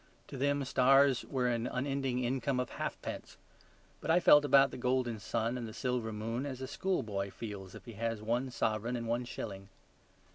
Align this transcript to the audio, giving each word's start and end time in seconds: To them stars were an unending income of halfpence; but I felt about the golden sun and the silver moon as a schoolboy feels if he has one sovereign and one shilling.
To 0.29 0.35
them 0.35 0.65
stars 0.65 1.23
were 1.25 1.45
an 1.45 1.67
unending 1.67 2.23
income 2.23 2.59
of 2.59 2.71
halfpence; 2.71 3.37
but 3.99 4.09
I 4.09 4.19
felt 4.19 4.43
about 4.43 4.71
the 4.71 4.77
golden 4.77 5.19
sun 5.19 5.59
and 5.59 5.67
the 5.67 5.75
silver 5.75 6.11
moon 6.11 6.43
as 6.47 6.59
a 6.59 6.65
schoolboy 6.67 7.29
feels 7.29 7.75
if 7.75 7.85
he 7.85 7.93
has 7.93 8.19
one 8.19 8.49
sovereign 8.49 8.95
and 8.95 9.07
one 9.07 9.25
shilling. 9.25 9.69